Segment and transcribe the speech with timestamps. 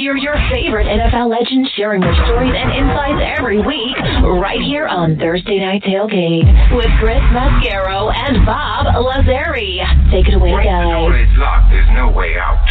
[0.00, 3.94] Hear your favorite NFL legends sharing their stories and insights every week,
[4.40, 9.76] right here on Thursday Night Tailgate with Chris Mascaro and Bob Lazari.
[10.10, 11.12] Take it away, guys.
[11.68, 12.66] There's no way out.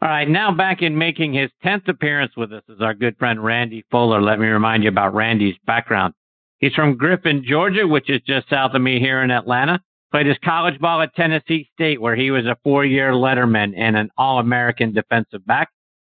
[0.00, 3.44] All right, now back in making his 10th appearance with us is our good friend
[3.44, 4.22] Randy Fuller.
[4.22, 6.14] Let me remind you about Randy's background.
[6.60, 9.78] He's from Griffin, Georgia, which is just south of me here in Atlanta.
[10.10, 14.08] Played his college ball at Tennessee State, where he was a four-year letterman and an
[14.16, 15.68] All-American defensive back.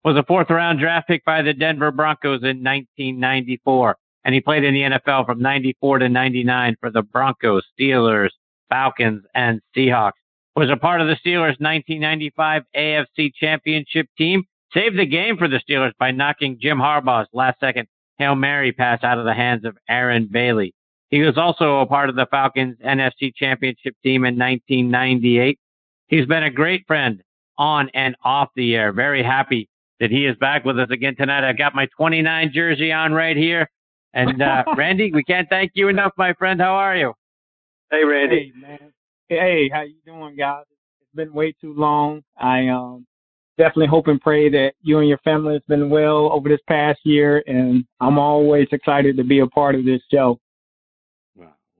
[0.02, 4.72] Was a fourth-round draft pick by the Denver Broncos in 1994, and he played in
[4.72, 8.30] the NFL from 94 to 99 for the Broncos, Steelers,
[8.70, 10.12] Falcons, and Seahawks.
[10.56, 14.44] Was a part of the Steelers' 1995 AFC Championship team.
[14.72, 17.88] Saved the game for the Steelers by knocking Jim Harbaugh's last-second
[18.18, 20.74] Hail Mary pass out of the hands of Aaron Bailey.
[21.08, 25.58] He was also a part of the Falcons NFC Championship team in 1998.
[26.08, 27.22] He's been a great friend
[27.56, 28.92] on and off the air.
[28.92, 29.69] Very happy
[30.00, 31.48] that he is back with us again tonight.
[31.48, 33.70] I've got my 29 jersey on right here.
[34.14, 36.60] And uh, Randy, we can't thank you enough, my friend.
[36.60, 37.12] How are you?
[37.90, 38.52] Hey, Randy.
[38.54, 38.92] Hey, man.
[39.28, 40.64] Hey, how you doing, guys?
[41.00, 42.22] It's been way too long.
[42.36, 43.06] I um
[43.58, 46.98] definitely hope and pray that you and your family has been well over this past
[47.04, 50.40] year, and I'm always excited to be a part of this show.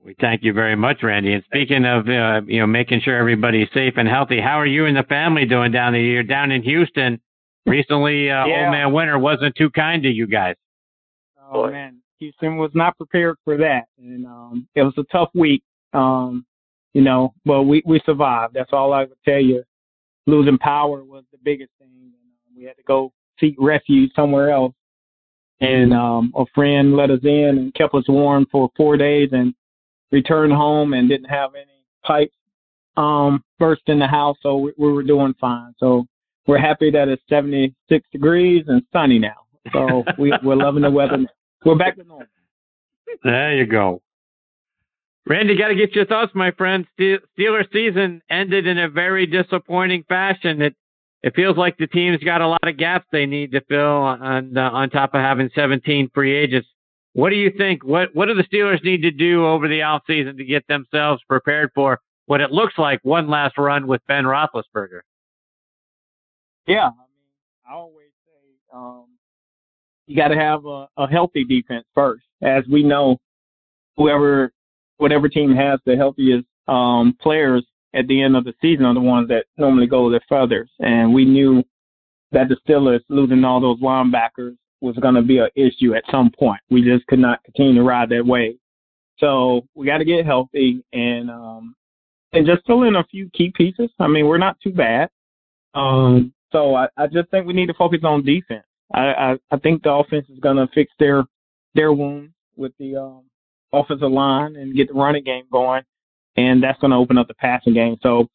[0.03, 1.33] We thank you very much, Randy.
[1.33, 4.87] And speaking of, uh, you know, making sure everybody's safe and healthy, how are you
[4.87, 6.01] and the family doing down there?
[6.01, 7.21] You're down in Houston.
[7.65, 8.63] Recently, uh, Yeah.
[8.63, 10.55] Old Man Winter wasn't too kind to you guys.
[11.51, 15.63] Oh man, Houston was not prepared for that, and um, it was a tough week.
[15.93, 16.45] Um,
[16.93, 18.53] you know, but we we survived.
[18.53, 19.63] That's all I would tell you.
[20.27, 24.51] Losing power was the biggest thing, and um, we had to go seek refuge somewhere
[24.51, 24.73] else.
[25.59, 29.53] And um, a friend let us in and kept us warm for four days, and
[30.11, 32.35] returned home and didn't have any pipes
[32.97, 35.73] um, burst in the house, so we, we were doing fine.
[35.79, 36.05] So
[36.47, 39.45] we're happy that it's 76 degrees and sunny now.
[39.73, 41.17] So we, we're loving the weather.
[41.17, 41.27] now.
[41.65, 42.27] We're back to normal.
[43.23, 44.01] There you go.
[45.27, 46.85] Randy, got to get your thoughts, my friend.
[46.93, 50.61] Ste- Steelers season ended in a very disappointing fashion.
[50.61, 50.75] It
[51.23, 54.57] it feels like the team's got a lot of gaps they need to fill on
[54.57, 56.67] uh, on top of having 17 free agents.
[57.13, 57.83] What do you think?
[57.83, 61.69] What what do the Steelers need to do over the offseason to get themselves prepared
[61.75, 65.01] for what it looks like one last run with Ben Roethlisberger?
[66.67, 69.05] Yeah, I mean, I always say um,
[70.07, 72.23] you got to have a, a healthy defense first.
[72.41, 73.17] As we know,
[73.97, 74.51] whoever,
[74.97, 78.99] whatever team has the healthiest um, players at the end of the season are the
[78.99, 80.71] ones that normally go the furthest.
[80.79, 81.63] And we knew
[82.31, 86.31] that the Steelers losing all those linebackers was going to be an issue at some
[86.37, 86.61] point.
[86.69, 88.57] We just could not continue to ride that wave.
[89.17, 91.75] So we got to get healthy and um,
[92.33, 93.89] and just fill in a few key pieces.
[93.99, 95.09] I mean, we're not too bad.
[95.73, 98.65] Um, so I, I just think we need to focus on defense.
[98.93, 101.23] I, I, I think the offense is going to fix their
[101.75, 103.23] their wounds with the um,
[103.71, 105.83] offensive line and get the running game going,
[106.35, 107.97] and that's going to open up the passing game.
[108.03, 108.27] So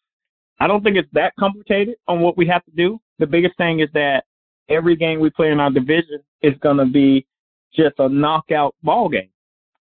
[0.59, 2.99] I don't think it's that complicated on what we have to do.
[3.19, 4.25] The biggest thing is that
[4.69, 7.27] every game we play in our division is going to be
[7.75, 9.29] just a knockout ball game.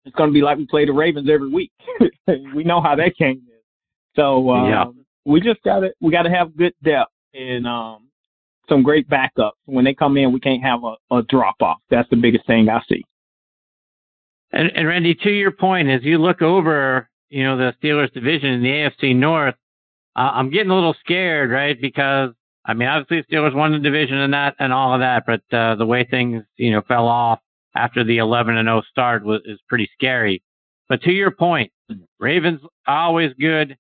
[0.05, 1.71] It's going to be like we play the Ravens every week.
[2.55, 3.63] we know how that game is.
[4.17, 4.85] So um, Yeah.
[5.25, 8.08] we just got to we got to have good depth and um,
[8.69, 9.53] some great backups.
[9.67, 11.79] When they come in, we can't have a, a drop off.
[11.91, 13.05] That's the biggest thing I see.
[14.53, 18.51] And, and Randy, to your point, as you look over, you know, the Steelers division
[18.51, 19.55] in the AFC North,
[20.17, 21.81] uh, I'm getting a little scared, right?
[21.81, 22.31] Because
[22.69, 25.75] I mean, obviously Steelers won the division and that and all of that, but uh,
[25.77, 27.41] the way things, you know, fell off
[27.75, 30.43] after the 11 and 0 start was is pretty scary.
[30.89, 31.73] But to your point,
[32.19, 33.77] Ravens always good.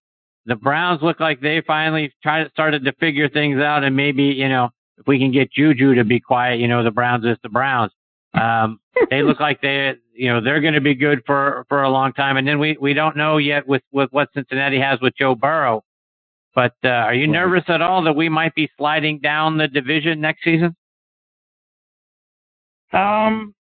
[0.46, 4.48] The Browns look like they finally tried started to figure things out, and maybe you
[4.48, 7.48] know if we can get Juju to be quiet, you know, the Browns is the
[7.48, 7.92] Browns.
[8.34, 11.90] Um, they look like they, you know, they're going to be good for for a
[11.90, 12.36] long time.
[12.36, 15.84] And then we we don't know yet with with what Cincinnati has with Joe Burrow.
[16.54, 20.20] But uh, are you nervous at all that we might be sliding down the division
[20.20, 20.74] next season?
[22.92, 23.54] Um,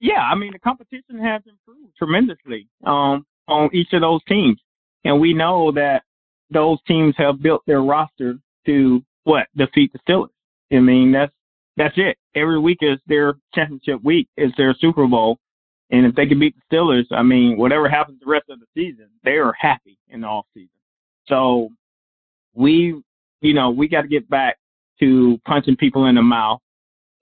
[0.00, 4.60] yeah, I mean the competition has improved tremendously um, on each of those teams,
[5.04, 6.02] and we know that
[6.50, 8.36] those teams have built their roster
[8.66, 10.28] to what defeat the Steelers.
[10.72, 11.32] I mean that's
[11.76, 12.16] that's it.
[12.34, 15.38] Every week is their championship week, is their Super Bowl,
[15.90, 18.66] and if they can beat the Steelers, I mean whatever happens the rest of the
[18.74, 20.70] season, they are happy in the off season.
[21.28, 21.70] So
[22.54, 23.00] we,
[23.40, 24.58] you know, we got to get back
[25.00, 26.60] to punching people in the mouth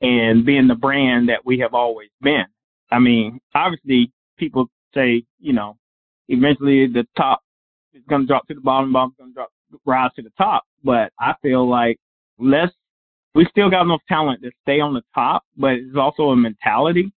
[0.01, 2.45] and being the brand that we have always been.
[2.91, 5.77] I mean, obviously, people say, you know,
[6.29, 7.41] eventually the top
[7.93, 9.51] is going to drop to the bottom, bottom's going to drop,
[9.85, 10.65] rise to the top.
[10.85, 11.99] But I feel like
[12.39, 12.73] let's
[13.35, 17.13] we still got enough talent to stay on the top, but it's also a mentality.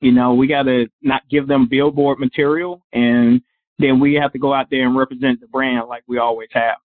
[0.00, 3.40] You know, we got to not give them billboard material, and
[3.78, 6.76] then we have to go out there and represent the brand like we always have.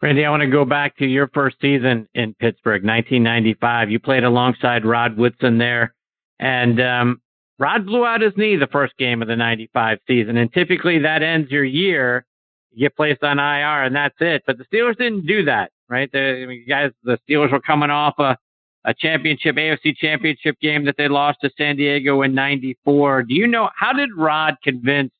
[0.00, 3.90] Randy, I want to go back to your first season in Pittsburgh, 1995.
[3.90, 5.94] You played alongside Rod Woodson there,
[6.40, 7.22] and um,
[7.58, 11.22] Rod blew out his knee the first game of the 95 season, and typically that
[11.22, 12.26] ends your year.
[12.72, 14.42] You get placed on IR, and that's it.
[14.46, 16.10] But the Steelers didn't do that, right?
[16.10, 18.36] The I mean, guys, the Steelers were coming off a,
[18.84, 23.24] a championship, AFC championship game that they lost to San Diego in 94.
[23.24, 25.12] Do you know, how did Rod convince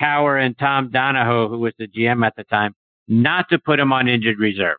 [0.00, 2.74] Cowher and Tom Donahoe, who was the GM at the time,
[3.08, 4.76] not to put him on injured reserve?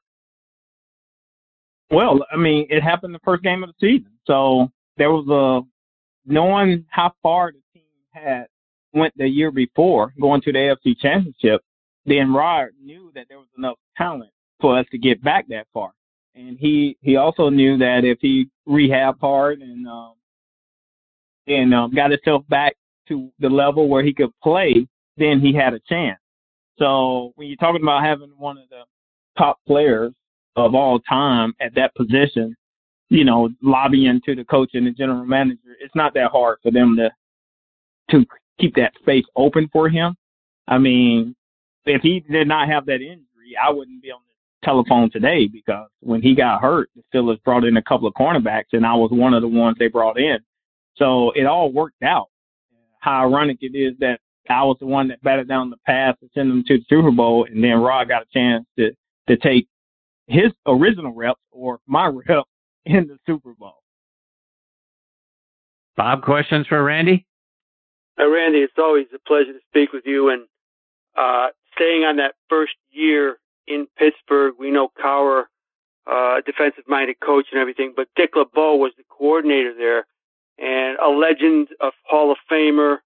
[1.90, 4.12] Well, I mean, it happened the first game of the season.
[4.26, 5.68] So there was a
[6.32, 8.46] knowing how far the team had
[8.94, 11.62] went the year before, going to the AFC Championship,
[12.06, 14.32] then Rod knew that there was enough talent
[14.62, 15.92] for us to get back that far.
[16.36, 20.14] And he he also knew that if he rehabbed hard and um,
[21.48, 22.76] and um, got himself back
[23.10, 24.88] to the level where he could play,
[25.18, 26.20] then he had a chance.
[26.80, 28.84] So when you're talking about having one of the
[29.38, 30.14] top players
[30.56, 32.56] of all time at that position,
[33.10, 36.72] you know, lobbying to the coach and the general manager, it's not that hard for
[36.72, 37.10] them to
[38.12, 38.26] to
[38.60, 40.16] keep that space open for him.
[40.68, 41.36] I mean,
[41.86, 44.20] if he did not have that injury, I wouldn't be on
[44.64, 48.74] telephone today because when he got hurt, the Steelers brought in a couple of cornerbacks,
[48.74, 50.40] and I was one of the ones they brought in.
[50.96, 52.28] So it all worked out.
[53.00, 54.20] How ironic it is that
[54.50, 57.12] I was the one that batted down the pass to send them to the Super
[57.12, 58.92] Bowl, and then Rod got a chance to
[59.28, 59.68] to take
[60.28, 62.46] his original reps or my rep
[62.86, 63.82] in the Super Bowl.
[65.96, 67.26] Bob, questions for Randy?
[68.20, 70.30] Uh, Randy, it's always a pleasure to speak with you.
[70.30, 70.44] And
[71.18, 73.38] uh, staying on that first year
[73.68, 75.46] in Pittsburgh, we know Cowher,
[76.08, 80.06] uh, defensive-minded coach and everything, but Dick LeBeau was the coordinator there,
[80.58, 82.98] and a legend of Hall of Famer.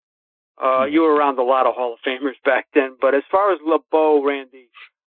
[0.62, 3.52] Uh, you were around a lot of Hall of Famers back then, but as far
[3.52, 4.70] as LeBeau, Randy,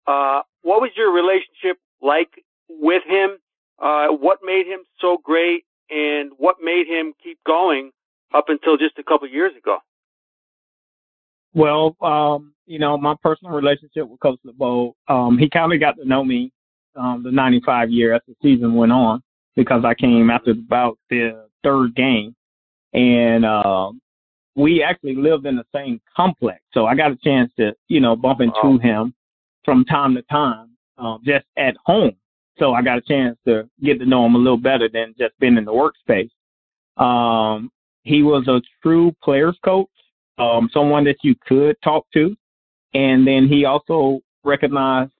[0.07, 3.37] uh, what was your relationship like with him?
[3.79, 7.91] Uh, what made him so great, and what made him keep going
[8.33, 9.79] up until just a couple years ago?
[11.53, 15.97] Well, um, you know, my personal relationship with Coach LeBeau, um, he kind of got
[15.97, 16.51] to know me
[16.95, 19.21] um, the 95 year as the season went on
[19.55, 22.35] because I came after about the third game.
[22.93, 23.91] And uh,
[24.55, 26.61] we actually lived in the same complex.
[26.73, 29.13] So I got a chance to, you know, bump into him
[29.63, 32.15] from time to time um, just at home.
[32.57, 35.37] So I got a chance to get to know him a little better than just
[35.39, 36.29] being in the workspace.
[37.01, 37.71] Um,
[38.03, 39.87] he was a true players coach,
[40.41, 42.35] um, someone that you could talk to.
[42.93, 45.11] And then he also recognized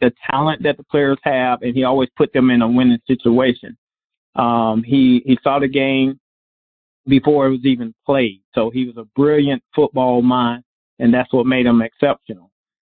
[0.00, 3.76] the talent that the players have, and he always put them in a winning situation.
[4.34, 6.18] Um, he he saw the game
[7.06, 10.64] before it was even played, so he was a brilliant football mind,
[10.98, 12.50] and that's what made him exceptional.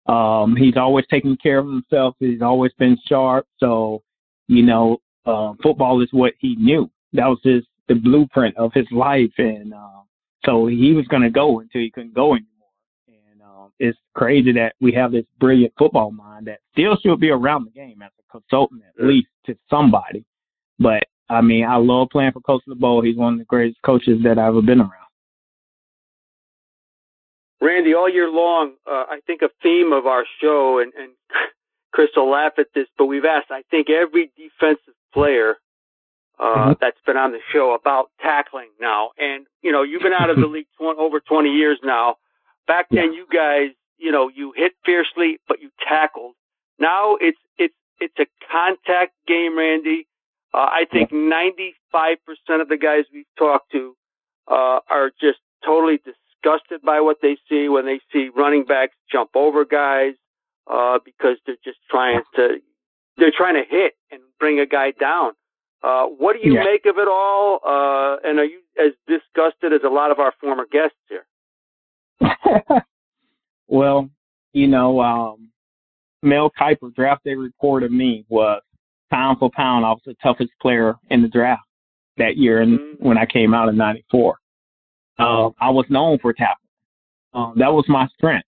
[0.05, 2.15] Um, he's always taken care of himself.
[2.19, 3.47] He's always been sharp.
[3.59, 4.03] So,
[4.47, 6.89] you know, uh, football is what he knew.
[7.13, 10.01] That was his the blueprint of his life, and uh,
[10.45, 12.49] so he was going to go until he couldn't go anymore.
[13.07, 17.29] And um, it's crazy that we have this brilliant football mind that still should be
[17.29, 20.23] around the game as a consultant, at least to somebody.
[20.79, 23.01] But I mean, I love playing for Coach LeBeau.
[23.01, 24.91] He's one of the greatest coaches that I've ever been around.
[27.61, 31.13] Randy, all year long, uh, I think a theme of our show, and, and
[31.93, 35.55] Chris will laugh at this, but we've asked, I think, every defensive player
[36.39, 36.73] uh, mm-hmm.
[36.81, 39.11] that's been on the show about tackling now.
[39.17, 42.15] And, you know, you've been out of the league tw- over 20 years now.
[42.67, 43.19] Back then, yeah.
[43.19, 46.35] you guys, you know, you hit fiercely, but you tackled.
[46.79, 50.07] Now it's, it's, it's a contact game, Randy.
[50.53, 51.49] Uh, I think yeah.
[51.93, 53.95] 95% of the guys we've talked to,
[54.47, 59.31] uh, are just totally disgusted by what they see when they see running backs jump
[59.35, 60.13] over guys
[60.71, 62.59] uh, because they're just trying to
[63.17, 65.31] they're trying to hit and bring a guy down.
[65.83, 66.63] Uh, what do you yeah.
[66.63, 67.59] make of it all?
[67.65, 71.25] Uh, and are you as disgusted as a lot of our former guests here?
[73.67, 74.09] well,
[74.53, 75.51] you know, um,
[76.23, 78.61] Mel Kiper draft day report of me was
[79.11, 81.63] pound for pound, I was the toughest player in the draft
[82.17, 83.07] that year, and mm-hmm.
[83.07, 84.37] when I came out in '94.
[85.17, 86.55] Uh, I was known for tackling.
[87.33, 88.47] Um, that was my strength.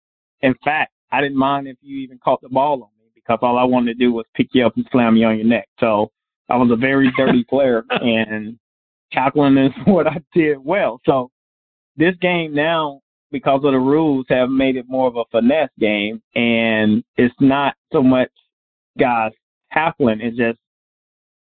[0.42, 3.58] In fact, I didn't mind if you even caught the ball on me because all
[3.58, 5.68] I wanted to do was pick you up and slam you on your neck.
[5.78, 6.10] So
[6.50, 8.58] I was a very dirty player, and
[9.12, 11.00] tackling is what I did well.
[11.06, 11.30] So
[11.96, 16.20] this game now, because of the rules, have made it more of a finesse game,
[16.34, 18.30] and it's not so much
[18.98, 19.32] guys
[19.72, 20.58] tackling; it's just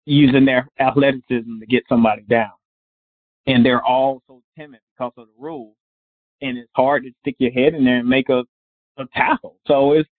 [0.06, 2.52] using their athleticism to get somebody down.
[3.46, 5.76] And they're all so timid because of the rules.
[6.42, 8.44] And it's hard to stick your head in there and make a,
[8.98, 9.58] a tackle.
[9.68, 10.10] So it's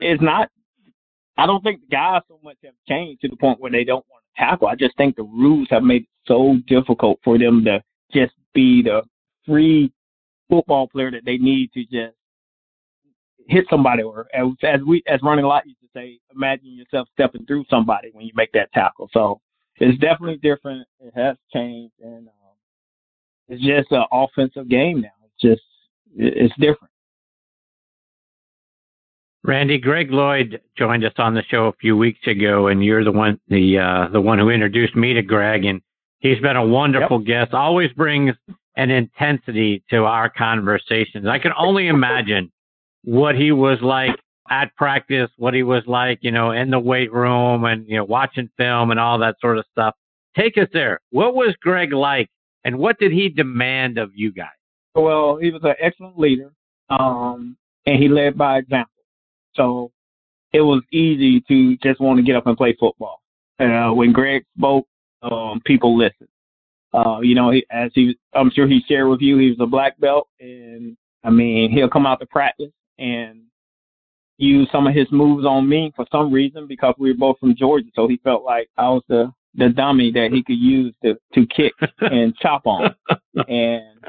[0.00, 0.48] it's not
[1.38, 4.04] I don't think the guys so much have changed to the point where they don't
[4.10, 4.68] want to tackle.
[4.68, 8.82] I just think the rules have made it so difficult for them to just be
[8.82, 9.02] the
[9.46, 9.92] free
[10.48, 12.14] football player that they need to just
[13.48, 17.46] hit somebody or as, as we as Ronnie Lott used to say, imagine yourself stepping
[17.46, 19.08] through somebody when you make that tackle.
[19.12, 19.40] So
[19.76, 20.86] it's definitely different.
[21.00, 22.54] It has changed and um,
[23.48, 25.08] it's just an offensive game now.
[25.24, 25.62] It's just
[26.16, 26.92] it's different.
[29.48, 33.10] Randy, Greg Lloyd joined us on the show a few weeks ago, and you're the
[33.10, 35.80] one the uh, the one who introduced me to Greg, and
[36.18, 37.26] he's been a wonderful yep.
[37.26, 37.54] guest.
[37.54, 38.34] Always brings
[38.76, 41.26] an intensity to our conversations.
[41.26, 42.52] I can only imagine
[43.04, 44.10] what he was like
[44.50, 48.04] at practice, what he was like, you know, in the weight room and, you know,
[48.04, 49.94] watching film and all that sort of stuff.
[50.36, 51.00] Take us there.
[51.10, 52.28] What was Greg like
[52.64, 54.48] and what did he demand of you guys?
[54.94, 56.52] Well, he was an excellent leader,
[56.90, 58.92] um, and he led by example.
[59.58, 59.90] So
[60.52, 63.20] it was easy to just want to get up and play football.
[63.60, 64.86] Uh, when Greg spoke,
[65.22, 66.28] um, people listened.
[66.94, 69.66] Uh, you know, he, as he, I'm sure he shared with you, he was a
[69.66, 73.42] black belt, and I mean, he'll come out to practice and
[74.38, 77.56] use some of his moves on me for some reason because we were both from
[77.56, 77.88] Georgia.
[77.94, 81.46] So he felt like I was the the dummy that he could use to to
[81.46, 82.94] kick and chop on.
[83.46, 84.04] And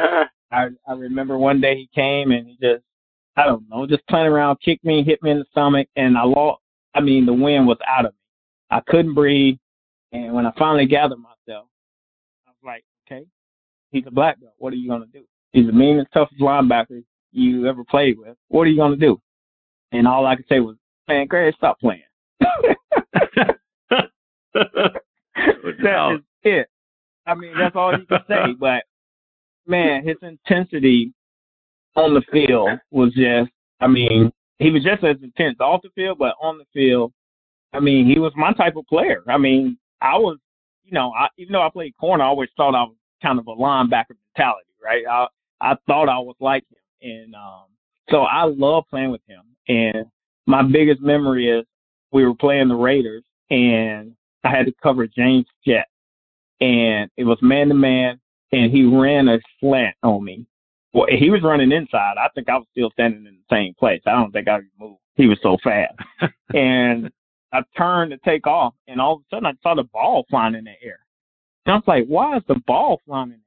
[0.51, 2.83] I I remember one day he came and he just
[3.35, 6.23] I don't know just playing around, kicked me, hit me in the stomach, and I
[6.23, 6.61] lost.
[6.95, 8.19] I mean the wind was out of me.
[8.71, 9.57] I couldn't breathe.
[10.11, 11.67] And when I finally gathered myself,
[12.47, 13.25] I was like, okay,
[13.91, 14.53] he's a black belt.
[14.57, 15.23] What are you gonna do?
[15.53, 18.35] He's the meanest, toughest linebacker you ever played with.
[18.47, 19.19] What are you gonna do?
[19.91, 20.75] And all I could say was,
[21.07, 22.01] man, Greg, stop playing.
[24.53, 26.67] that is it.
[27.25, 28.53] I mean, that's all you can say.
[28.59, 28.83] But
[29.67, 31.13] man, his intensity
[31.95, 36.17] on the field was just, I mean, he was just as intense off the field,
[36.17, 37.13] but on the field,
[37.73, 39.23] I mean, he was my type of player.
[39.27, 40.37] I mean, I was,
[40.83, 43.47] you know, I, even though I played corner, I always thought I was kind of
[43.47, 45.03] a linebacker mentality, right?
[45.09, 45.27] I
[45.61, 47.65] I thought I was like him, and um,
[48.09, 49.43] so I love playing with him.
[49.67, 50.05] And
[50.47, 51.65] my biggest memory is
[52.11, 55.87] we were playing the Raiders and I had to cover James Jett.
[56.61, 58.19] And it was man to man
[58.51, 60.45] and he ran a slant on me.
[60.93, 62.15] Well, he was running inside.
[62.17, 64.01] I think I was still standing in the same place.
[64.05, 64.99] I don't think I moved.
[65.15, 65.93] He was so fast.
[66.53, 67.11] and
[67.51, 70.55] I turned to take off and all of a sudden I saw the ball flying
[70.55, 70.99] in the air.
[71.65, 73.41] And I was like, why is the ball flying in the air?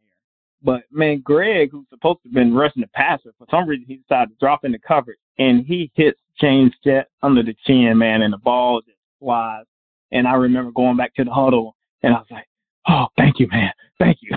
[0.63, 3.97] But man, Greg, who's supposed to have been rushing the passer, for some reason he
[3.97, 8.33] decided to drop into coverage and he hits James Jett under the chin, man, and
[8.33, 9.65] the ball just flies.
[10.13, 12.47] And I remember going back to the huddle and I was like,
[12.89, 13.73] Oh, thank you, man.
[13.99, 14.37] Thank you.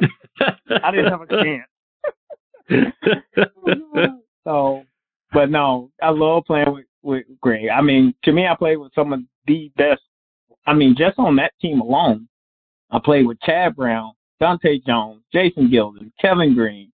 [0.82, 1.68] I didn't have a chance.
[4.44, 4.82] so
[5.32, 7.68] but no, I love playing with, with Greg.
[7.68, 10.00] I mean, to me I played with some of the best
[10.66, 12.28] I mean, just on that team alone,
[12.90, 16.92] I played with Chad Brown, Dante Jones, Jason Gildon, Kevin Greene,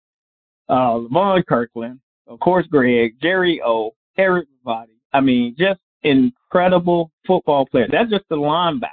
[0.69, 4.97] uh, Levon Kirkland, of course, Greg, Jerry O, Eric Ravotti.
[5.13, 7.89] I mean, just incredible football player.
[7.91, 8.89] That's just the linebacker.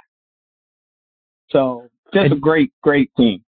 [1.50, 3.42] So just a great, great team.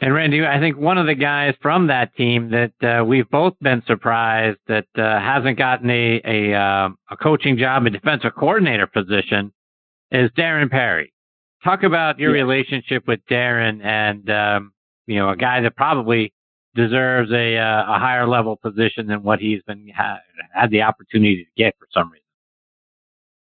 [0.00, 3.54] And Randy, I think one of the guys from that team that uh, we've both
[3.60, 8.88] been surprised that uh, hasn't gotten a a, uh, a coaching job, a defensive coordinator
[8.88, 9.52] position,
[10.10, 11.12] is Darren Perry.
[11.62, 14.72] Talk about your relationship with Darren, and um,
[15.06, 16.32] you know, a guy that probably
[16.74, 20.18] deserves a uh, a higher level position than what he's been ha-
[20.52, 22.24] had the opportunity to get for some reason.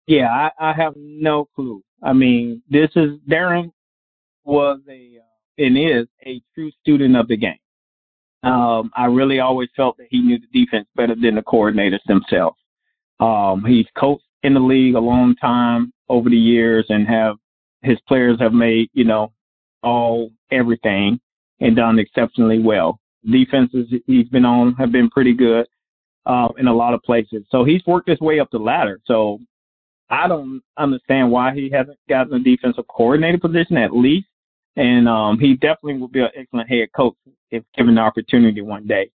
[0.07, 1.83] Yeah, I, I have no clue.
[2.02, 3.71] I mean, this is Darren
[4.45, 5.27] was a uh,
[5.59, 7.59] and is a true student of the game.
[8.43, 12.57] Um, I really always felt that he knew the defense better than the coordinators themselves.
[13.21, 17.37] Um, he's coached in the league a long time over the years and have
[17.83, 19.33] his players have made, you know,
[19.83, 21.21] all everything
[21.61, 23.00] and done exceptionally well
[23.31, 25.67] defenses he's been on have been pretty good
[26.27, 27.45] uh, in a lot of places.
[27.50, 29.00] So he's worked his way up the ladder.
[29.05, 29.38] So
[30.11, 34.27] I don't understand why he hasn't gotten a defensive coordinator position at least.
[34.78, 37.16] And um, he definitely will be an excellent head coach
[37.50, 39.11] if given the opportunity one day.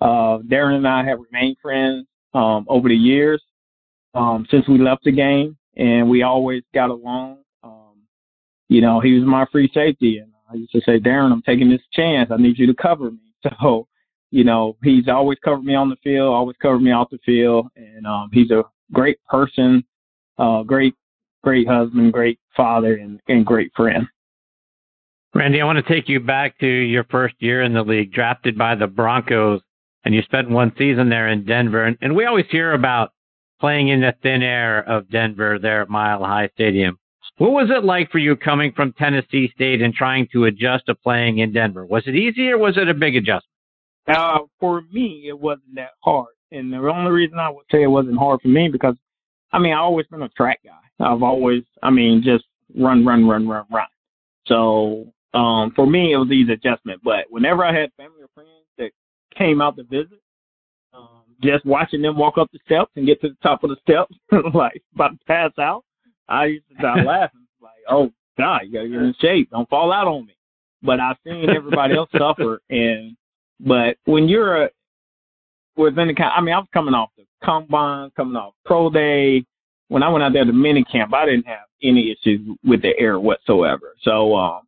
[0.00, 3.40] Uh, Darren and I have remained friends um, over the years
[4.14, 7.38] um, since we left the game, and we always got along.
[7.62, 8.02] Um,
[8.68, 11.70] you know, he was my free safety, and I used to say, Darren, I'm taking
[11.70, 12.30] this chance.
[12.32, 13.18] I need you to cover me.
[13.62, 13.86] So,
[14.32, 17.68] you know, he's always covered me on the field, always covered me off the field,
[17.76, 19.84] and um, he's a great person,
[20.38, 20.96] uh, great
[21.44, 24.04] great husband, great father, and, and great friend.
[25.36, 28.56] Randy, I want to take you back to your first year in the league, drafted
[28.56, 29.60] by the Broncos,
[30.06, 31.84] and you spent one season there in Denver.
[31.84, 33.10] And, and we always hear about
[33.60, 36.98] playing in the thin air of Denver there at Mile High Stadium.
[37.36, 40.94] What was it like for you coming from Tennessee State and trying to adjust to
[40.94, 41.84] playing in Denver?
[41.84, 43.44] Was it easy or was it a big adjustment?
[44.08, 46.28] Uh, for me, it wasn't that hard.
[46.50, 48.94] And the only reason I would say it wasn't hard for me because,
[49.52, 51.04] I mean, I've always been a track guy.
[51.06, 53.86] I've always, I mean, just run, run, run, run, run.
[54.46, 57.00] So um, for me, it was easy adjustment.
[57.04, 58.90] But whenever I had family or friends that
[59.36, 60.20] came out to visit,
[60.94, 63.76] um, just watching them walk up the steps and get to the top of the
[63.82, 64.14] steps,
[64.54, 65.84] like about to pass out,
[66.28, 69.50] I used to start laughing, like, "Oh God, you gotta get in shape.
[69.50, 70.34] Don't fall out on me."
[70.82, 73.16] But I've seen everybody else suffer, and
[73.60, 74.70] but when you're a
[75.76, 79.44] within the, I mean, I was coming off the combine, coming off pro day.
[79.88, 82.98] When I went out there to mini camp, I didn't have any issues with the
[82.98, 83.94] air whatsoever.
[84.02, 84.62] So um,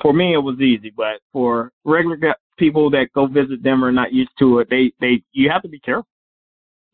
[0.00, 0.92] for me, it was easy.
[0.96, 5.22] But for regular people that go visit them and not used to it, they they
[5.32, 6.08] you have to be careful.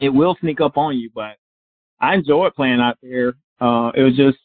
[0.01, 1.37] It will sneak up on you, but
[2.01, 3.35] I enjoyed playing out there.
[3.61, 4.39] Uh, it was just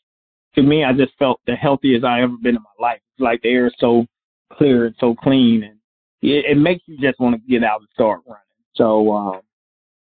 [0.55, 3.01] to me, I just felt the healthiest I ever been in my life.
[3.13, 4.05] It's like the air is so
[4.53, 5.77] clear and so clean, and
[6.21, 8.41] it, it makes you just want to get out and start running.
[8.75, 9.41] So um,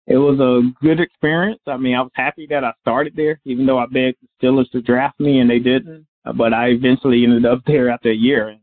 [0.07, 1.62] it was a good experience.
[1.67, 4.69] I mean, I was happy that I started there, even though I begged the Steelers
[4.71, 6.05] to draft me and they didn't.
[6.24, 8.50] But I eventually ended up there after a year.
[8.50, 8.60] And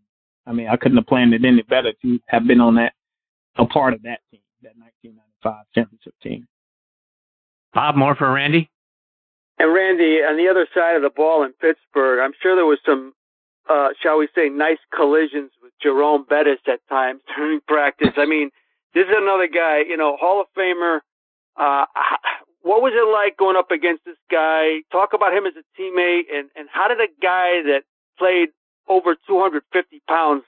[0.47, 2.93] I mean, I couldn't have planned it any better to have been on that,
[3.57, 6.47] a part of that team, that 1995 championship team.
[7.75, 8.71] Bob, more for Randy?
[9.59, 12.79] And Randy, on the other side of the ball in Pittsburgh, I'm sure there was
[12.87, 13.12] some,
[13.69, 18.15] uh, shall we say, nice collisions with Jerome Bettis at times during practice.
[18.17, 18.50] I mean,
[18.95, 21.00] this is another guy, you know, Hall of Famer.
[21.57, 21.85] Uh,
[22.62, 24.81] what was it like going up against this guy?
[24.91, 27.83] Talk about him as a teammate, and and how did a guy that
[28.19, 28.49] played
[28.88, 30.45] over 250 pounds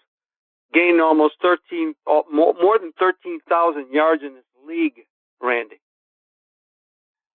[0.72, 1.94] gain almost 13,
[2.32, 5.04] more than 13,000 yards in this league,
[5.40, 5.80] Randy?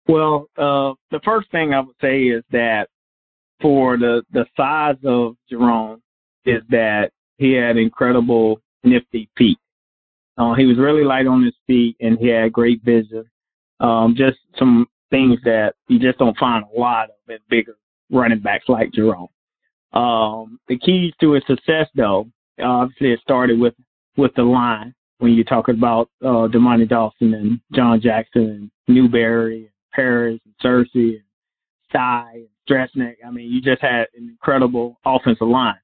[0.07, 2.89] Well, uh, the first thing I would say is that
[3.61, 6.01] for the the size of Jerome
[6.45, 9.57] is that he had incredible nifty feet.
[10.37, 13.23] Uh, he was really light on his feet and he had great vision.
[13.83, 17.75] Um, just some things that you just don't find a lot of in bigger
[18.09, 19.27] running backs like Jerome.
[19.93, 22.27] Um, the keys to his success, though,
[22.61, 23.75] obviously it started with
[24.17, 29.57] with the line when you're talking about uh, Dermontti Dawson and John Jackson and Newberry
[29.57, 31.23] and Parrish and Searcy and
[31.89, 33.15] Sty and Stresnick.
[33.25, 35.79] I mean, you just had an incredible offensive line.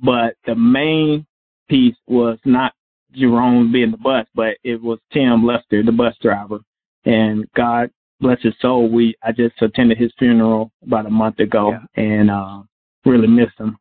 [0.00, 1.26] But the main
[1.68, 2.72] piece was not
[3.12, 6.60] Jerome being the bus, but it was Tim Lester, the bus driver.
[7.04, 11.72] And God bless his soul, we I just attended his funeral about a month ago
[11.72, 12.02] yeah.
[12.02, 12.62] and uh
[13.04, 13.76] really missed him.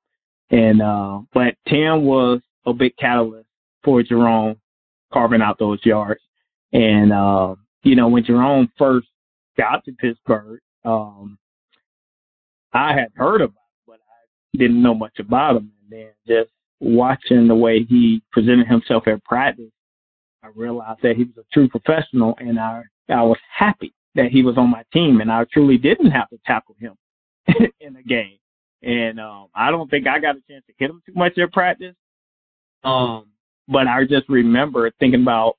[0.52, 3.48] And uh but Tim was a big catalyst
[3.84, 4.56] for Jerome
[5.12, 6.22] carving out those yards.
[6.72, 9.08] And uh, you know, when Jerome first
[9.58, 11.38] got to Pittsburgh, um
[12.74, 15.72] I had heard about him, but I didn't know much about him.
[15.82, 19.72] And then just watching the way he presented himself at practice,
[20.44, 24.44] I realized that he was a true professional, and I I was happy that he
[24.44, 26.96] was on my team, and I truly didn't have to tackle him
[27.80, 28.38] in a game.
[28.82, 31.52] And um, I don't think I got a chance to hit him too much at
[31.52, 31.96] practice.
[32.84, 33.28] Um,
[33.68, 35.58] but I just remember thinking about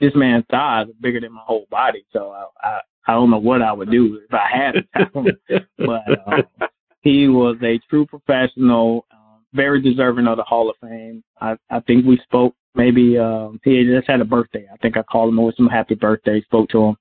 [0.00, 3.38] this man's thighs are bigger than my whole body, so I I, I don't know
[3.38, 5.38] what I would do if I had to tackle him.
[5.78, 6.68] but um,
[7.02, 9.06] he was a true professional
[9.52, 11.22] very deserving of the Hall of Fame.
[11.40, 14.66] I, I think we spoke maybe um he just had a birthday.
[14.72, 16.96] I think I called him him a happy birthday, spoke to him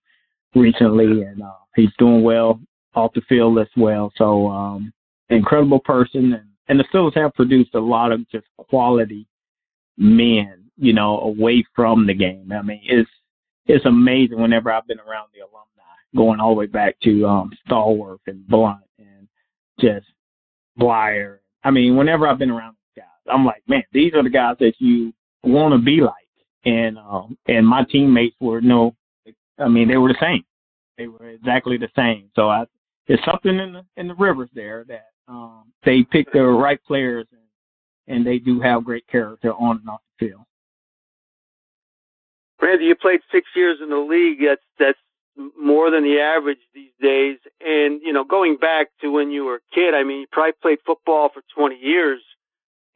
[0.55, 2.59] recently and uh he's doing well
[2.95, 4.11] off the field as well.
[4.17, 4.93] So um
[5.29, 9.27] incredible person and, and the Steelers have produced a lot of just quality
[9.97, 12.51] men, you know, away from the game.
[12.51, 13.09] I mean it's
[13.65, 17.51] it's amazing whenever I've been around the alumni, going all the way back to um
[17.67, 19.27] Stallworth and Blount and
[19.79, 20.07] just
[20.79, 24.29] Bleier I mean, whenever I've been around these guys, I'm like, man, these are the
[24.29, 26.15] guys that you want to be like.
[26.65, 28.95] And um, and my teammates were no,
[29.57, 30.43] I mean, they were the same.
[30.97, 32.29] They were exactly the same.
[32.35, 32.65] So I,
[33.07, 37.27] it's something in the in the rivers there that um, they pick the right players
[37.31, 40.41] and, and they do have great character on and off the field.
[42.61, 44.39] Randy, you played six years in the league.
[44.45, 44.99] That's that's
[45.59, 47.37] more than the average these days.
[47.61, 50.53] And, you know, going back to when you were a kid, I mean, you probably
[50.61, 52.19] played football for 20 years.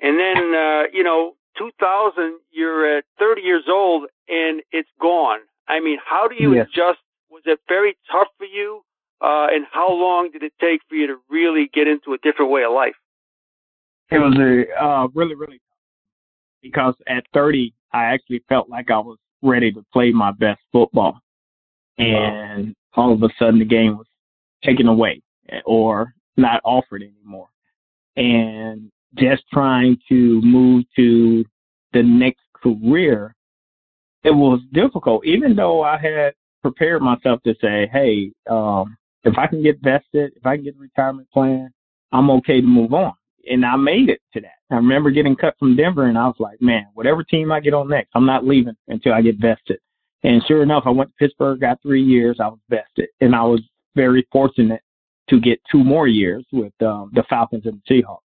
[0.01, 5.39] And then, uh, you know, 2000, you're at 30 years old and it's gone.
[5.67, 6.67] I mean, how do you yes.
[6.67, 6.99] adjust?
[7.29, 8.83] Was it very tough for you?
[9.23, 12.51] uh, and how long did it take for you to really get into a different
[12.51, 12.95] way of life?
[14.11, 15.77] It was a uh, really, really tough.
[16.61, 21.19] because at 30, I actually felt like I was ready to play my best football,
[21.97, 24.07] and all of a sudden the game was
[24.63, 25.21] taken away
[25.65, 27.47] or not offered anymore,
[28.17, 31.45] and just trying to move to
[31.93, 33.35] the next career,
[34.23, 35.25] it was difficult.
[35.25, 40.33] Even though I had prepared myself to say, hey, um, if I can get vested,
[40.35, 41.71] if I can get a retirement plan,
[42.11, 43.13] I'm okay to move on.
[43.49, 44.55] And I made it to that.
[44.71, 47.73] I remember getting cut from Denver and I was like, man, whatever team I get
[47.73, 49.79] on next, I'm not leaving until I get vested.
[50.23, 53.09] And sure enough, I went to Pittsburgh, got three years, I was vested.
[53.19, 53.61] And I was
[53.95, 54.81] very fortunate
[55.29, 58.19] to get two more years with um, the Falcons and the Seahawks.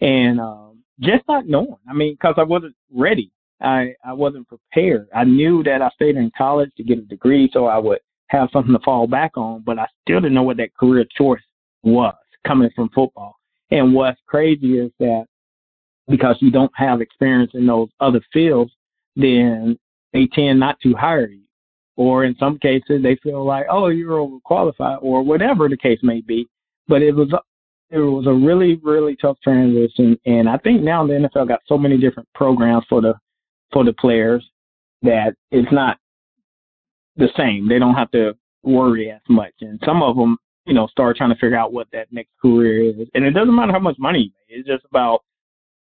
[0.00, 1.76] And um, just not knowing.
[1.88, 3.30] I mean, because I wasn't ready.
[3.60, 5.08] I, I wasn't prepared.
[5.14, 8.48] I knew that I stayed in college to get a degree so I would have
[8.52, 11.40] something to fall back on, but I still didn't know what that career choice
[11.82, 12.14] was
[12.46, 13.36] coming from football.
[13.70, 15.26] And what's crazy is that
[16.08, 18.72] because you don't have experience in those other fields,
[19.16, 19.78] then
[20.12, 21.42] they tend not to hire you.
[21.96, 26.20] Or in some cases, they feel like, oh, you're overqualified, or whatever the case may
[26.20, 26.46] be.
[26.88, 27.32] But it was
[27.90, 31.78] it was a really really tough transition, and I think now the NFL got so
[31.78, 33.14] many different programs for the
[33.72, 34.44] for the players
[35.02, 35.98] that it's not
[37.16, 37.68] the same.
[37.68, 41.30] They don't have to worry as much, and some of them, you know, start trying
[41.30, 43.08] to figure out what that next career is.
[43.14, 45.22] And it doesn't matter how much money you make; it's just about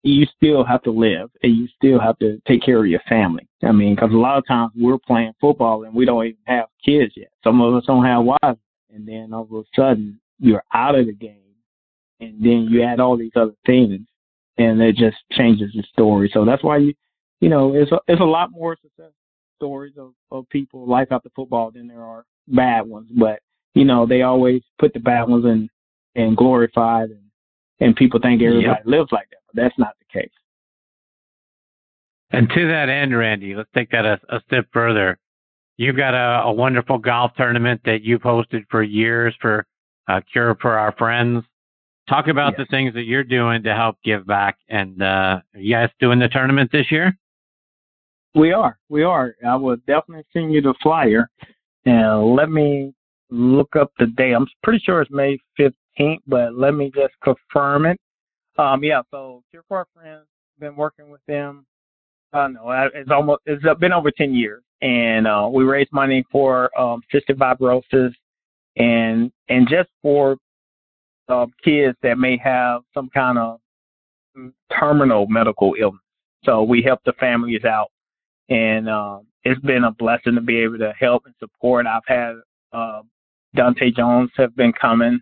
[0.04, 3.48] you still have to live and you still have to take care of your family.
[3.62, 6.66] I mean, because a lot of times we're playing football and we don't even have
[6.84, 7.30] kids yet.
[7.42, 8.60] Some of us don't have wives,
[8.92, 11.43] and then all of a sudden you're out of the game,
[12.20, 14.00] and then you add all these other things,
[14.58, 16.30] and it just changes the story.
[16.32, 16.94] So that's why you,
[17.40, 19.12] you know, it's a, it's a lot more success
[19.56, 23.08] stories of, of people life after football than there are bad ones.
[23.16, 23.40] But
[23.74, 25.68] you know, they always put the bad ones in
[26.14, 27.24] and glorified, and
[27.80, 28.82] and people think everybody yep.
[28.84, 29.38] lives like that.
[29.54, 30.30] That's not the case.
[32.30, 35.18] And to that end, Randy, let's take that a, a step further.
[35.76, 39.66] You've got a, a, wonderful golf tournament that you've hosted for years for
[40.08, 41.44] uh, Cure for Our Friends.
[42.08, 42.66] Talk about yes.
[42.66, 44.58] the things that you're doing to help give back.
[44.68, 47.16] And uh, are you guys doing the tournament this year?
[48.34, 48.78] We are.
[48.88, 49.34] We are.
[49.46, 51.30] I will definitely send you the flyer.
[51.86, 52.92] And let me
[53.30, 54.32] look up the day.
[54.32, 57.98] I'm pretty sure it's May 15th, but let me just confirm it.
[58.58, 60.26] Um, yeah, so Cure for Our Friends,
[60.58, 61.66] been working with them.
[62.32, 64.62] I don't know, it's almost, it's been over 10 years.
[64.82, 68.12] And, uh, we raise money for, um, cystic fibrosis
[68.76, 70.36] and, and just for,
[71.28, 73.60] uh, kids that may have some kind of
[74.78, 76.00] terminal medical illness.
[76.44, 77.90] So we help the families out.
[78.48, 81.86] And, um, it's been a blessing to be able to help and support.
[81.86, 82.34] I've had,
[82.72, 83.02] uh,
[83.54, 85.20] Dante Jones have been coming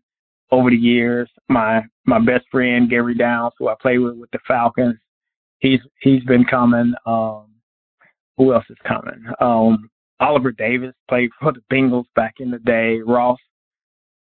[0.51, 1.29] over the years.
[1.49, 4.97] My my best friend Gary Downs, who I play with with the Falcons,
[5.59, 6.95] he's he's been coming.
[7.07, 7.47] Um,
[8.37, 9.25] who else is coming?
[9.41, 13.01] Um, Oliver Davis played for the Bengals back in the day.
[13.01, 13.39] Ross,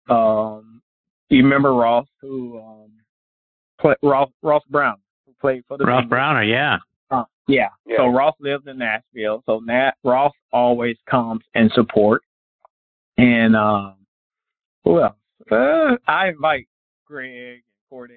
[0.09, 0.70] um,
[1.31, 2.91] you remember Ross, who um,
[3.81, 6.09] play, Ross Ross Brown, who played for the Ross Bengals.
[6.09, 6.79] Browner, yeah.
[7.11, 7.69] Uh, yeah.
[7.87, 7.97] yeah.
[7.99, 9.43] So Ross lives in Nashville.
[9.47, 12.23] So Nat Ross always comes and support.
[13.17, 13.95] And um,
[14.85, 15.17] who else?
[15.51, 16.69] Uh, I invite
[17.07, 18.17] Greg and Cordell.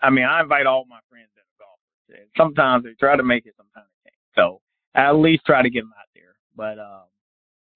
[0.00, 2.28] I mean, I invite all my friends that are golfers.
[2.36, 4.20] Sometimes they try to make it, sometimes they can't.
[4.34, 4.60] So
[4.94, 6.34] I at least try to get them out there.
[6.56, 7.04] But um,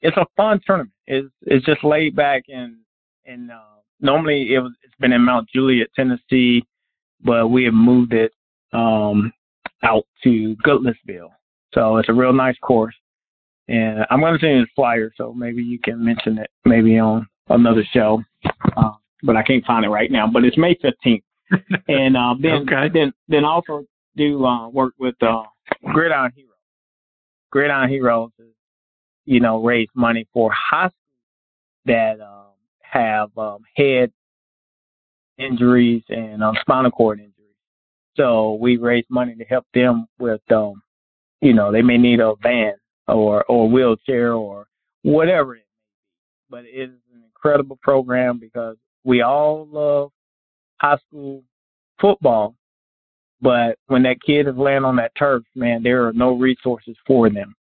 [0.02, 0.92] it's a fun tournament.
[1.06, 2.76] It's it's just laid back and
[3.26, 6.64] and uh, normally it was it's been in Mount Juliet, Tennessee,
[7.22, 8.32] but we have moved it
[8.72, 9.32] um,
[9.82, 11.30] out to Goodlettsville.
[11.74, 12.94] So it's a real nice course.
[13.68, 16.98] And I'm going to send you the flyer, so maybe you can mention it maybe
[16.98, 18.20] on another show,
[18.76, 18.90] uh,
[19.22, 20.26] but I can't find it right now.
[20.26, 21.22] But it's May 15th,
[21.88, 22.90] and uh, then okay.
[22.92, 23.84] then then also
[24.16, 25.44] do uh, work with uh,
[25.92, 26.50] Gridiron Heroes.
[27.52, 28.46] Gridiron Heroes is
[29.24, 30.96] you know raise money for hospitals
[31.84, 32.39] that um,
[32.90, 34.12] have um, head
[35.38, 37.34] injuries and um, spinal cord injuries.
[38.16, 40.82] So we raise money to help them with, um,
[41.40, 42.74] you know, they may need a van
[43.08, 44.66] or or wheelchair or
[45.02, 45.58] whatever.
[46.50, 50.10] But it is an incredible program because we all love
[50.80, 51.42] high school
[52.00, 52.54] football,
[53.40, 57.30] but when that kid is laying on that turf, man, there are no resources for
[57.30, 57.54] them.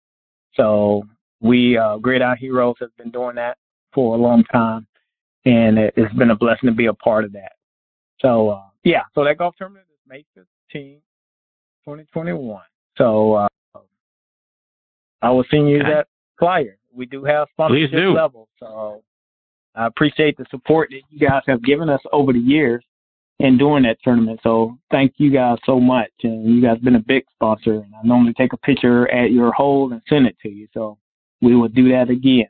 [0.53, 1.03] So
[1.41, 3.57] we, uh, Gridiron Heroes, has been doing that
[3.93, 4.87] for a long time,
[5.47, 7.53] and it, has been a blessing to be a part of that.
[8.19, 10.99] So uh, yeah, so that golf tournament is May 15,
[11.85, 12.61] 2021.
[12.97, 13.47] So uh,
[15.21, 16.07] I will send you that
[16.37, 16.77] flyer.
[16.93, 19.03] We do have sponsorship level, so
[19.75, 22.83] I appreciate the support that you guys have given us over the years
[23.39, 24.39] in doing that tournament.
[24.41, 26.09] So thank you guys so much.
[26.23, 27.75] And you guys have been a big sponsor.
[27.75, 30.67] And I normally take a picture at your hole and send it to you.
[30.73, 30.97] So
[31.41, 32.47] we will do that again.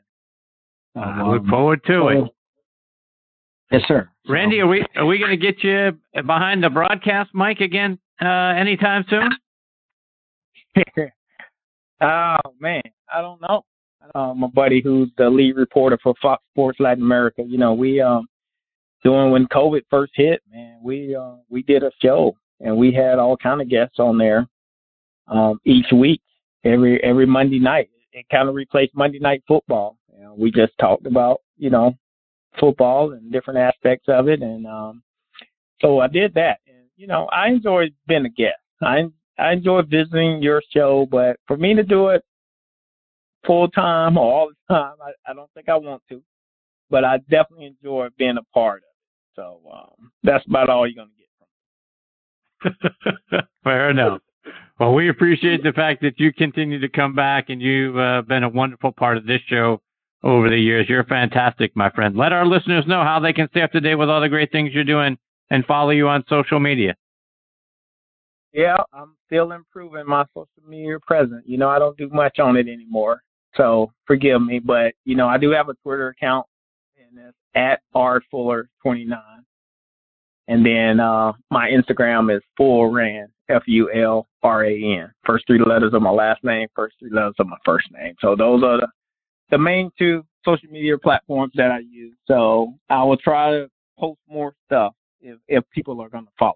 [0.96, 2.24] I look um, forward to it.
[3.70, 4.08] Yes, sir.
[4.28, 8.54] Randy, are we are we going to get you behind the broadcast mic again uh,
[8.56, 9.30] anytime soon?
[12.00, 13.64] oh man, I don't know.
[14.14, 18.00] Uh, my buddy, who's the lead reporter for Fox Sports Latin America, you know, we
[18.00, 18.26] um
[19.04, 23.18] doing when COVID first hit, man, we uh, we did a show and we had
[23.18, 24.46] all kind of guests on there
[25.26, 26.22] um, each week,
[26.64, 27.90] every every Monday night.
[28.12, 29.98] It kind of replaced Monday Night Football.
[30.14, 31.94] You know, we just talked about you know
[32.58, 35.02] football and different aspects of it, and um,
[35.80, 36.58] so I did that.
[36.66, 38.58] And you know, I enjoy being a guest.
[38.82, 42.22] I I enjoy visiting your show, but for me to do it
[43.46, 46.22] full time or all the time, I, I don't think I want to.
[46.90, 48.88] But I definitely enjoy being a part of it.
[49.36, 52.72] So um, that's about all you're going to get
[53.30, 53.40] from me.
[53.64, 54.20] Fair enough.
[54.80, 58.44] Well, we appreciate the fact that you continue to come back and you've uh, been
[58.44, 59.80] a wonderful part of this show
[60.22, 60.86] over the years.
[60.88, 62.16] You're fantastic, my friend.
[62.16, 64.50] Let our listeners know how they can stay up to date with all the great
[64.52, 65.16] things you're doing
[65.50, 66.94] and follow you on social media.
[68.52, 71.44] Yeah, I'm still improving my social media presence.
[71.46, 73.22] You know, I don't do much on it anymore.
[73.54, 76.46] So forgive me, but you know, I do have a Twitter account
[76.96, 79.20] and it's at rfuller29.
[80.48, 85.12] And then uh, my Instagram is Fulran, F U L R A N.
[85.26, 88.14] First three letters of my last name, first three letters of my first name.
[88.20, 88.88] So those are the,
[89.50, 92.16] the main two social media platforms that I use.
[92.26, 96.54] So I will try to post more stuff if, if people are going to follow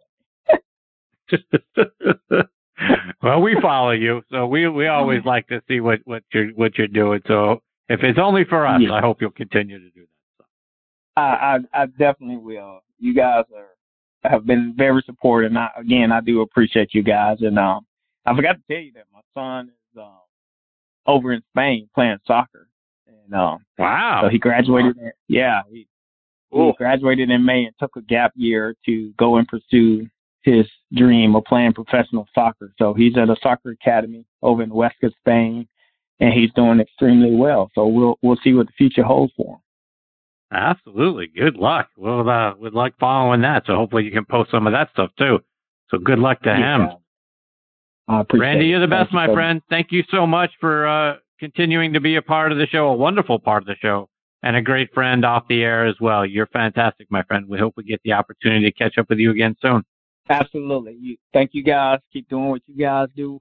[1.29, 1.39] me.
[3.23, 6.77] well, we follow you, so we we always like to see what what you're what
[6.77, 7.21] you're doing.
[7.27, 8.93] So if it's only for us, yeah.
[8.93, 10.07] I hope you'll continue to do
[10.39, 10.47] that.
[11.17, 12.81] I, I, I definitely will.
[12.99, 17.39] You guys are have been very supportive, and I, again, I do appreciate you guys.
[17.41, 17.87] And um,
[18.25, 20.21] I forgot to tell you that my son is um,
[21.07, 22.69] over in Spain playing soccer,
[23.35, 24.97] um, wow, so he graduated.
[24.99, 25.87] In, yeah, he,
[26.51, 30.07] he graduated in May and took a gap year to go and pursue
[30.43, 32.73] his dream of playing professional soccer.
[32.79, 35.69] So he's at a soccer academy over in Huesca, Spain,
[36.21, 37.71] and he's doing extremely well.
[37.75, 39.61] So we'll we'll see what the future holds for him.
[40.53, 41.29] Absolutely.
[41.29, 41.89] Good luck.
[41.97, 43.65] Well, uh, we'd like following that.
[43.67, 45.39] So hopefully you can post some of that stuff too.
[45.89, 46.77] So good luck to yeah.
[46.77, 46.89] him.
[48.35, 49.63] Randy, you're the best, my friend.
[49.71, 52.95] Thank you so much for uh, continuing to be a part of the show, a
[52.95, 54.09] wonderful part of the show,
[54.43, 56.27] and a great friend off the air as well.
[56.27, 57.47] You're fantastic, my friend.
[57.49, 59.83] We hope we get the opportunity to catch up with you again soon.
[60.29, 60.97] Absolutely.
[61.01, 61.99] You, thank you guys.
[62.13, 63.41] Keep doing what you guys do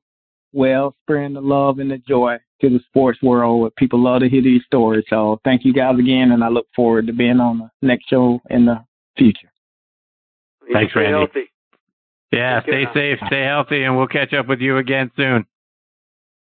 [0.54, 3.62] well, spreading the love and the joy to the sports world.
[3.62, 5.06] Where people love to hear these stories.
[5.10, 8.40] So thank you guys again, and I look forward to being on the next show
[8.50, 8.84] in the
[9.18, 9.52] future.
[10.74, 11.12] Thanks, Randy.
[11.12, 11.52] Healthy.
[12.32, 15.46] Yeah, stay safe, stay healthy, and we'll catch up with you again soon.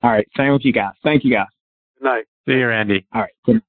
[0.03, 0.93] All right, same with you guys.
[1.03, 1.47] Thank you, guys.
[1.99, 2.25] Good night.
[2.47, 3.07] See you, Randy.
[3.15, 3.63] All right.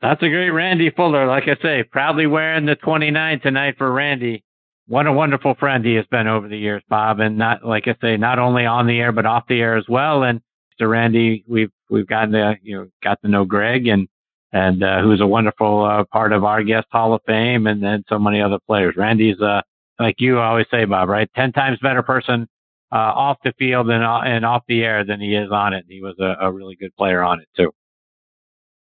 [0.00, 1.26] That's a great Randy Fuller.
[1.26, 4.44] Like I say, proudly wearing the 29 tonight for Randy
[4.92, 7.96] what a wonderful friend he has been over the years, Bob, and not like I
[8.00, 10.24] say, not only on the air but off the air as well.
[10.24, 10.40] And
[10.80, 10.90] Mr.
[10.90, 14.08] Randy, we've we've gotten to you know got to know Greg and
[14.52, 18.04] and uh, who's a wonderful uh, part of our guest Hall of Fame, and then
[18.08, 18.94] so many other players.
[18.96, 19.62] Randy's uh
[19.98, 21.30] like you always say, Bob, right?
[21.34, 22.48] Ten times better person
[22.92, 25.84] uh, off the field and uh, and off the air than he is on it.
[25.88, 27.72] He was a, a really good player on it too.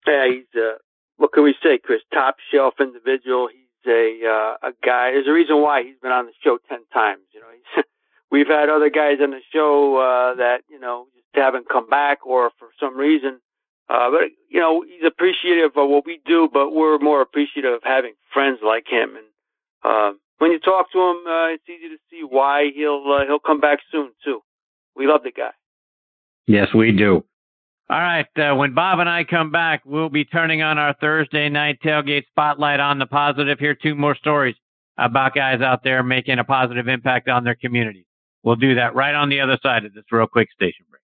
[0.08, 0.78] Yeah, he's uh,
[1.18, 2.02] what can we say, Chris?
[2.14, 3.48] Top shelf individual.
[3.48, 5.12] He's a uh, a guy.
[5.12, 7.22] There's a reason why he's been on the show ten times.
[7.34, 7.84] You know, he's,
[8.32, 12.26] we've had other guys on the show uh, that you know just haven't come back
[12.26, 13.40] or for some reason.
[13.90, 17.82] Uh, but you know, he's appreciative of what we do, but we're more appreciative of
[17.84, 19.16] having friends like him.
[19.16, 19.26] And
[19.84, 23.40] uh, when you talk to him, uh, it's easy to see why he'll uh, he'll
[23.40, 24.42] come back soon too.
[24.94, 25.52] We love the guy.
[26.48, 27.24] Yes, we do.
[27.90, 28.28] All right.
[28.36, 32.28] Uh, when Bob and I come back, we'll be turning on our Thursday night tailgate
[32.28, 33.58] spotlight on the positive.
[33.58, 34.56] Here, two more stories
[34.98, 38.06] about guys out there making a positive impact on their community.
[38.44, 41.03] We'll do that right on the other side of this real quick station break.